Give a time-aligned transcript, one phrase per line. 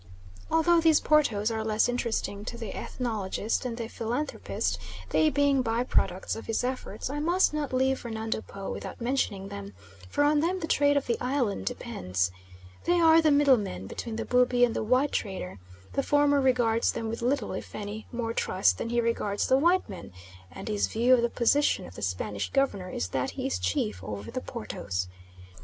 [0.49, 5.83] Although these Portos are less interesting to the ethnologist than the philanthropist, they being by
[5.83, 9.75] products of his efforts, I must not leave Fernando Po without mentioning them,
[10.09, 12.31] for on them the trade of the island depends.
[12.85, 15.59] They are the middlemen between the Bubi and the white trader.
[15.93, 19.87] The former regards them with little, if any, more trust than he regards the white
[19.87, 20.13] men,
[20.51, 24.03] and his view of the position of the Spanish Governor is that he is chief
[24.03, 25.09] over the Portos.